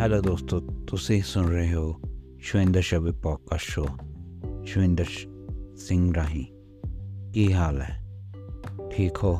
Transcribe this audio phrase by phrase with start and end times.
[0.00, 2.00] Hello ਦੋਸਤੋ ਤੁਸੀਂ ਸੁਣ ਰਹੇ ਹੋ
[2.38, 3.86] ਸ਼ਵਿੰਦਰ ਸ਼ਬੀ ਪੋਡਕਾਸਟ ਸ਼ੋ
[4.64, 5.04] ਸ਼ਵਿੰਦਰ
[5.76, 6.46] ਸਿੰਘ ਰਾਹੀ
[7.34, 8.04] ਕੀ ਹਾਲ ਹੈ
[8.90, 9.36] ਠੀਕ ਹੋ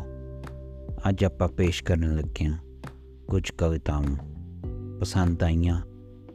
[1.09, 2.59] ਅੱਜ ਆਪਾਂ ਪੇਸ਼ ਕਰਨ ਲੱਗੇ ਹਾਂ
[3.29, 4.17] ਕੁਝ ਕਵਿਤਾਵਾਂ
[4.99, 5.81] ਪਸੰਦ ਆਈਆਂ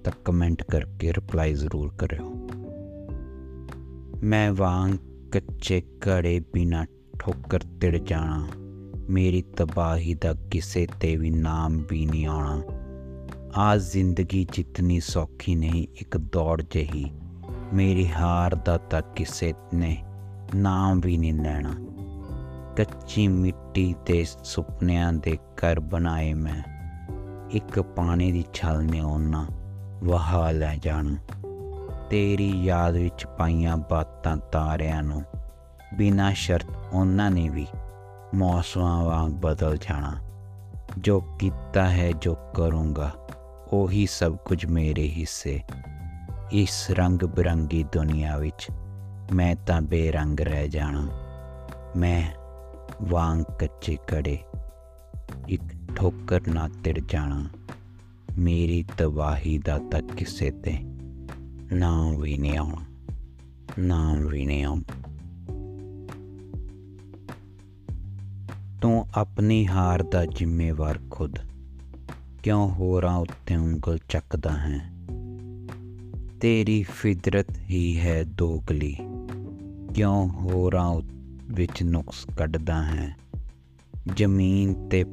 [0.04, 2.48] ਤਾਂ ਕਮੈਂਟ ਕਰਕੇ ਰਿਪਲਾਈ ਜ਼ਰੂਰ ਕਰਿਓ
[4.23, 4.94] ਮੈਂ ਵਾਂਗ
[5.32, 6.86] ਕੱਚੇ ਕੜੇ ਬਿਨਾ
[7.20, 8.48] ਠੋਕਰ ਤਿੜ ਜਾਣਾ
[9.10, 12.75] ਮੇਰੀ ਤਬਾਹੀ ਦਾ ਕਿਸੇ ਤੇ ਵੀ ਨਾਮ ਵੀ ਨਹੀਂ ਆਉਣਾ
[13.58, 17.12] ਆ ਜ਼ਿੰਦਗੀ ਜਿਤਨੀ ਸੌਖੀ ਨਹੀਂ ਇੱਕ ਦੌੜ ਜਹੀ
[17.73, 19.98] ਮੇਰੀ ਹਾਰ ਦਾ ਤਾਂ ਕਿਸੇ ਨੇ
[20.55, 21.73] ਨਾਮ ਵੀ ਨਹੀਂ ਲੈਣਾ
[22.78, 26.62] ਕੱਚੀ ਮਿੱਟੀ ਤੇ ਸੁਪਨਿਆਂ ਦੇ ਘਰ ਬਣਾਏ ਮੈਂ
[27.52, 29.45] ਇੱਕ ਪਾਣੀ ਦੀ ਛਲ ਨੇ ਉਹਨਾਂ
[30.03, 31.17] ਵਹਾ ਲੈ ਜਾਣਾ
[32.09, 35.23] ਤੇਰੀ ਯਾਦ ਵਿੱਚ ਪਾਈਆਂ ਬਾਤਾਂ ਤਾਰਿਆਂ ਨੂੰ
[35.98, 37.67] ਬਿਨਾਂ ਸ਼ਰਤ ਉਹਨਾਂ ਨੇ ਵੀ
[38.34, 40.14] ਮੌਸਮਾਂ ਵਾਂਗ ਬਦਲ ਜਾਣਾ
[40.98, 43.11] ਜੋ ਕੀਤਾ ਹੈ ਜੋ ਕਰੂੰਗਾ
[43.73, 45.61] ਉਹੀ ਸਭ ਕੁਝ ਮੇਰੇ ਹਿੱਸੇ।
[46.52, 48.67] ਇਸ ਰੰਗ ਬਰੰਗੀ ਦੁਨੀਆ ਵਿੱਚ
[49.33, 51.09] ਮੈਂ ਤਾਂ ਬੇਰੰਗ ਰਹਿ ਜਾਣਾ।
[51.95, 52.31] ਮੈਂ
[53.02, 54.38] ਵਾਂਗ ਕੱਚੇ ਕੜੇ
[55.47, 55.63] ਇੱਕ
[55.95, 57.49] ਠੋਕਰ ਨਾ ਤਿੜ ਜਾਣਾ।
[58.38, 60.77] ਮੇਰੀ ਤਬਾਹੀ ਦਾ ਤਾਂ ਕਿਸੇ ਤੇ
[61.73, 62.86] ਨਾਮ ਵੀ ਨਹੀਂ ਆਉਣਾ,
[63.80, 65.02] ਨਾਮ ਵੀ ਨਹੀਂ ਆਉਣਾ।
[68.81, 71.39] ਤੂੰ ਆਪਣੀ ਹਾਰ ਦਾ ਜ਼ਿੰਮੇਵਾਰ ਖੁਦ
[72.46, 74.94] ਕਿਉਂ ਹੋਰਾਂ ਉੱਤੇ ਉਂਗਲ ਚੱਕਦਾ ਹੈ?
[76.42, 78.98] ਤੇਰੀ ਫਿਦਰਤ ਹੀ ਹੈ ਦੋਗਲੀ।
[79.96, 81.02] ਕਿਉਂ ਹੋਰਾਂ
[81.52, 83.18] ਵਿੱਚ ਨੁਕਸ ਕੱਢਦਾ ਹੈ?
[84.16, 85.06] ਜ਼ਮੀਨ ਤੇ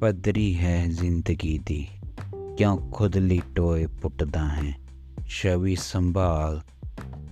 [0.00, 1.88] ਪਦਰੀ ਹੈ ਜ਼ਿੰਦਗੀ ਦੀ।
[2.58, 4.78] ਕਿਉਂ ਖੁਦ ਲਈ ਟੋਏ ਪੁੱਟਦਾ ਹੈ?
[5.26, 6.60] ਸ਼ਵੀ ਸੰਭਾਲ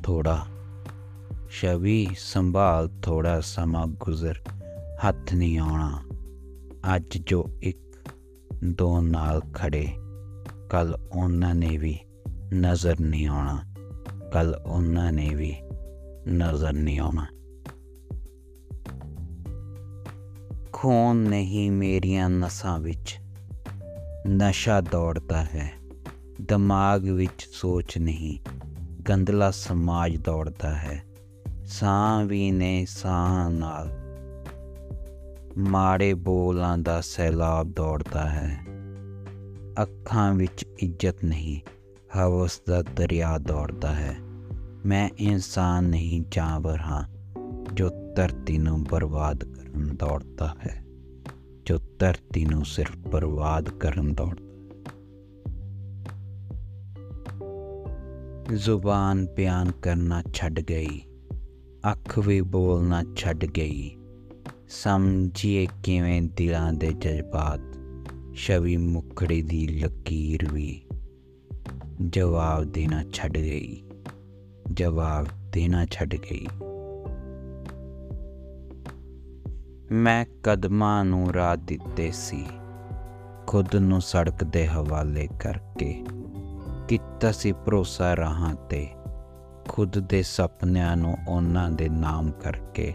[0.03, 0.47] ਥੋੜਾ
[1.51, 4.35] ਸ਼ਵੀ ਸੰਭਾਲ ਥੋੜਾ ਸਮਾਂ ਗੁਜ਼ਰ,
[5.09, 6.03] ਹੱਥ ਨਹੀਂ ਆਉਣਾ।
[6.97, 7.81] ਅੱਜ ਜੋ ਇੱਕ
[8.64, 9.88] ਦੋ ਨਾਲ ਖੜੇ।
[10.70, 11.98] ਕੱਲ ਉਹਨਾਂ ਨੇ ਵੀ
[12.55, 13.58] ਨਜ਼ਰ ਨਹੀਂ ਆਉਣਾ।
[14.33, 15.56] ਕੱਲ ਉਹਨਾਂ ਨੇ ਵੀ
[16.28, 17.27] ਨਜ਼ਰ ਨਹੀਂ ਆਉਣਾ।
[20.72, 23.18] ਖੂਨ ਨਹੀਂ ਮੇਰੀਆਂ ਨਸਾਂ ਵਿੱਚ।
[24.28, 25.72] ਨਸ਼ਾ ਦੌੜਦਾ ਹੈ।
[26.40, 28.39] ਦਿਮਾਗ ਵਿੱਚ ਸੋਚ ਨਹੀਂ।
[29.08, 31.05] ਗੰਦਲਾ ਸਮਾਜ ਦੌੜਦਾ ਹੈ।
[31.64, 34.02] ਸਾਹ ਵੀ ਨੇ ਸਾਹ ਨਾਲ।
[35.58, 38.67] ਮਾੜੇ ਬੋਲਾਂ ਦਾ ਸੈਲਾਬ ਦੌੜਦਾ ਹੈ।
[39.83, 41.61] ਅੱਖਾਂ ਵਿੱਚ ਇੱਜ਼ਤ ਨਹੀਂ,
[42.18, 44.17] ਹਵਸ ਦਾ ਦਰਿਆ ਦੌੜਦਾ ਹੈ।
[44.86, 47.08] ਮੈਂ ਇਨਸਾਨ ਨਹੀਂ, ਜਾਨਵਰ ਹਾਂ,
[47.74, 50.85] ਜੋ ਧਰਤੀ ਨੂੰ ਬਰਬਾਦ ਕਰਨ ਦੌੜਦਾ ਹੈ।
[51.67, 54.52] ਜੋ ਧਰਤੀ ਨੂੰ ਸਿਰਫ ਬਰਬਾਦ ਕਰਨ ਦੌੜਦਾ
[58.55, 61.02] ਜ਼ੁਬਾਨ ਬਿਆਨ ਕਰਨਾ ਛੱਡ ਗਈ,
[61.92, 63.96] ਅੱਖ ਵੀ ਬੋਲਣਾ ਛੱਡ ਗਈ।
[64.72, 67.60] ਸਮਝੀਏ ਕਿਵੇਂ ਦਿਲਾਂ ਦੇ ਜਜ਼ਬਾਤ,
[68.34, 70.83] ਛਵੀ ਮੁਖੜੇ ਦੀ ਲਕੀਰ ਵੀ।
[72.06, 73.83] ਜਵਾਬ ਦੇਣਾ ਛੱਡ ਗਈ,
[74.72, 76.46] ਜਵਾਬ ਦੇਣਾ ਛੱਡ ਗਈ।
[79.90, 82.46] ਮੈਂ ਕਦਮਾਂ ਨੂੰ ਰਾਹ ਦਿੱਤੇ ਸੀ,
[83.46, 86.04] ਖੁਦ ਨੂੰ ਸੜਕ ਦੇ ਹਵਾਲੇ ਕਰਕੇ,
[86.89, 88.89] ਕੀਤਾ ਸੀ ਭਰੋਸਾ ਰਹਾ ਤੇ,
[89.68, 92.94] ਖੁਦ ਦੇ ਸੁਪਨਿਆਂ ਨੂੰ ਉਹਨਾਂ ਦੇ ਨਾਮ ਕਰਕੇ।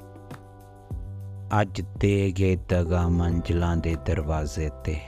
[1.61, 4.99] ਅੱਜ ਦੇ ਗਏ ਦਗਾ ਮੰਜ਼ਲਾਂ ਦੇ ਦਰਵਾਜ਼ੇ ਤੇ।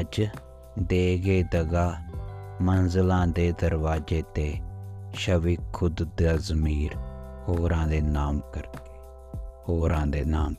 [0.00, 0.22] ਅੱਜ
[0.78, 1.94] ਦੇ ਗਏ ਦਗਾ
[2.62, 4.60] ਮੰਜ਼ਲਾਂ ਦੇ ਦਰਵਾਜ਼ੇ ਤੇ
[5.14, 6.94] ਸ਼ਵੀ ਖੁਦ ਦਾ ਜ਼ਮੀਰ
[7.48, 8.98] ਹੋਰਾਂ ਦੇ ਨਾਮ ਕਰਕੇ,
[9.68, 10.54] ਹੋਰਾਂ ਦੇ ਨਾਮ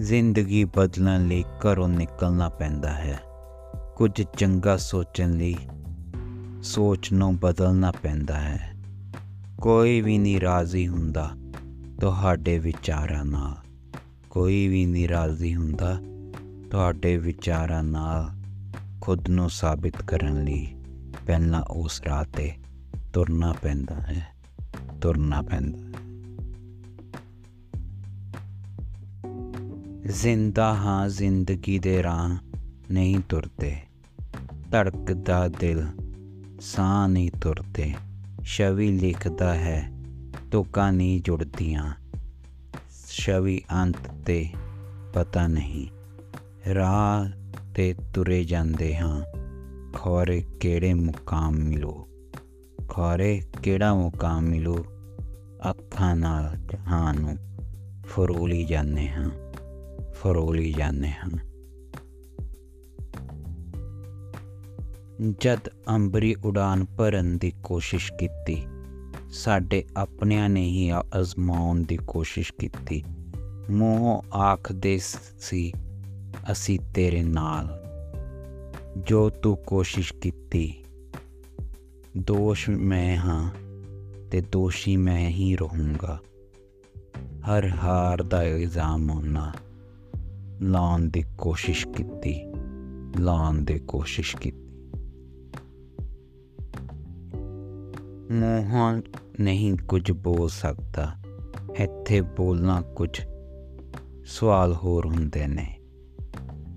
[0.00, 3.20] ਜ਼ਿੰਦਗੀ ਬਦਲਣ ਲਈ ਘਰੋਂ ਨਿਕਲਣਾ ਪੈਂਦਾ ਹੈ।
[3.96, 5.56] ਕੁਝ ਚੰਗਾ ਸੋਚਣ ਲਈ
[6.62, 8.69] ਸੋਚ ਨੂੰ ਬਦਲਣਾ ਪੈਂਦਾ ਹੈ।
[9.60, 11.30] ਕੋਈ ਵੀ ਨਹੀਂ ਰਾਜ਼ੀ ਹੁੰਦਾ
[12.00, 13.54] ਤੁਹਾਡੇ ਵਿਚਾਰਾਂ ਨਾਲ।
[14.30, 16.00] ਕੋਈ ਵੀ ਨਹੀਂ ਰਾਜ਼ੀ ਹੁੰਦਾ
[16.70, 18.30] ਤੁਹਾਡੇ ਵਿਚਾਰਾਂ ਨਾਲ
[19.00, 20.66] ਖੁਦ ਨੂੰ ਸਾਬਿਤ ਕਰਨ ਲਈ
[21.26, 22.52] ਪਹਿਲਾਂ ਉਸ ਰਾਹ ਤੇ
[23.12, 24.26] ਤੁਰਨਾ ਪੈਂਦਾ ਹੈ,
[25.00, 25.88] ਤੁਰਨਾ ਪੈਂਦਾ
[30.12, 32.28] ਜ਼ਿੰਦਾ ਹਾਂ, ਜ਼ਿੰਦਗੀ ਦੇ ਰਾਹ
[32.90, 33.76] ਨਹੀਂ ਤੁਰਦੇ,
[34.70, 35.86] ਧੜਕਦਾ ਦਿਲ
[36.60, 37.94] ਸਾਹ ਨਹੀਂ ਤੁਰਦੇ।
[38.44, 39.92] ਛਵੀ ਲਿਖਦਾ ਹੈ
[40.50, 41.94] ਤੁਕਾਂ ਨਹੀਂ ਜੁੜਦੀਆਂ।
[43.08, 43.96] ਛਵੀ ਅੰਤ
[44.26, 44.48] ਤੇ
[45.12, 45.88] ਪਤਾ ਨਹੀਂ।
[46.74, 47.30] ਰਾਹ
[47.74, 49.22] ਤੇ ਤੁਰੇ ਜਾਂਦੇ ਹਾਂ।
[49.92, 52.08] ਖੋਰੇ ਕਿਹੜੇ ਮੁਕਾਮ ਮਿਲੋ?
[52.88, 54.84] ਖੋਰੇ ਕਿਹੜਾ ਮੁਕਾਮ ਮਿਲੋ?
[55.70, 57.36] ਅੱਖਾਂ ਨਾਲ ਜਹਾਨ ਨੂੰ
[58.04, 59.30] ਫਰੋਲੀ ਜਾਂਦੇ ਹਾਂ।
[60.12, 61.49] ਫਰੋਲੀ ਜਾਂਦੇ ਹਾਂ।
[65.20, 68.66] ਜਦ ਅੰਬਰੀ ਉਡਾਨ ਭਰਨ ਦੀ ਕੋਸ਼ਿਸ਼ ਕੀਤੀ,
[69.30, 73.04] ਸਾਡੇ ਆਪਣਿਆਂ ਨੇ ਹੀ ਅਜ਼ਮਾਉਣ ਦੀ ਕੋਸ਼ਿਸ਼ ਕੀਤੀ।
[73.70, 74.98] ਮੂੰਹ ਆਖਦੇ
[75.40, 75.72] ਸੀ,
[76.52, 77.84] ਅਸੀਂ ਤੇਰੇ ਨਾਲ।
[78.96, 80.84] ਜੋ ਤੂੰ ਕੋਸ਼ਿਸ਼ ਕੀਤੀ,
[82.16, 83.50] ਦੋਸ਼ ਮੈਂ ਹਾਂ
[84.30, 86.18] ਤੇ ਦੋਸ਼ੀ ਮੈਂ ਹੀ ਰਹੂੰਗਾ।
[87.50, 89.52] ਹਰ ਹਾਰ ਦਾ ਇਲਜ਼ਾਮ ਉਹਨਾਂ
[90.62, 92.40] ਲਾਉਣ ਦੀ ਕੋਸ਼ਿਸ਼ ਕੀਤੀ,
[93.18, 94.59] ਲਾਉਣ ਦੀ ਕੋਸ਼ਿਸ਼ ਕੀਤੀ।
[98.32, 99.02] ਮੋਹਨ
[99.40, 101.14] ਨਹੀਂ ਕੁਝ ਬੋਲ ਸਕਦਾ।
[101.78, 103.20] ਇੱਥੇ ਬੋਲਣਾ ਕੁਝ
[104.26, 105.78] ਸਵਾਲ ਹੋਰ ਹੁੰਦੇ ਨੇ।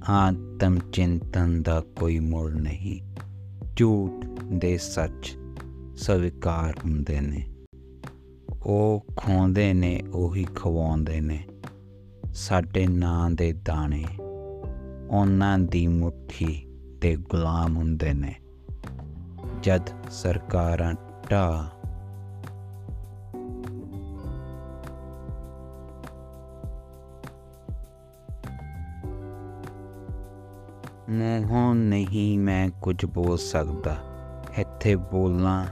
[0.10, 3.02] ਆਤਮ ਚਿੰਤਨ ਦਾ ਕੋਈ ਮੁੱਲ ਨਹੀਂ।
[3.76, 5.38] ਝੂਠ ਦੇ ਸੱਚ
[5.96, 7.48] ਸਵੀਕਾਰ ਹੁੰਦੇ ਨੇ।
[8.66, 11.48] ਉਹ ਖੋਂਦੇ ਨੇ, ਉਹੀ ਖਵਾਉਂਦੇ ਨੇ।
[12.34, 14.06] ਸਾਡੇ ਨਾਂ ਦੇ ਦਾਣੇ,
[15.10, 16.68] ਉਹਨਾਂ ਦੀ ਮੁਠੀ
[17.02, 18.36] ਤੇ ਗੁਲਾਮ ਹੁੰਦੇ ਨੇ।
[19.64, 20.94] ਜਦ ਸਰਕਾਰਾਂ
[21.34, 21.66] ਢਾ
[31.10, 33.96] ਮੋਹਨ ਨਹੀਂ ਮੈਂ ਕੁਝ ਬੋਲ ਸਕਦਾ।
[34.58, 35.66] ਇੱਥੇ ਬੋਲਣਾ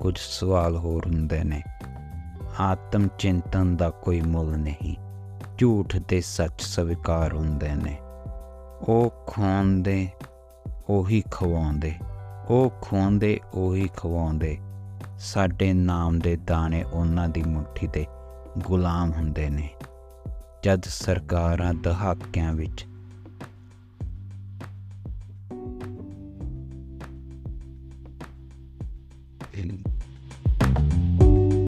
[0.00, 1.62] ਕੁਝ ਸਵਾਲ ਹੋਰ ਹੁੰਦੇ ਨੇ।
[2.60, 4.96] ਆਤਮ ਚਿੰਤਨ ਦਾ ਕੋਈ ਮੁੱਲ ਨਹੀਂ।
[5.58, 7.98] ਝੂਠ ਤੇ ਸੱਚ ਸਵੀਕਾਰ ਹੁੰਦੇ ਨੇ।
[8.88, 10.08] ਉਹ ਖਵਾਉਂਦੇ,
[10.88, 11.94] ਉਹੀ ਖਵਾਉਂਦੇ।
[12.48, 14.58] ਉਹ ਖਵਾਉਂਦੇ, ਉਹੀ ਖਵਾਉਂਦੇ।
[15.18, 18.06] ਸਾਡੇ ਨਾਮ ਦੇ ਦਾਣੇ ਉਹਨਾਂ ਦੀ ਮੁੱਠੀ ਤੇ
[18.58, 19.68] ਗੁਲਾਮ ਹੁੰਦੇ ਨੇ।
[20.62, 22.86] ਜਦ ਸਰਕਾਰਾਂ ਦਹਾਕਿਆਂ ਵਿੱਚ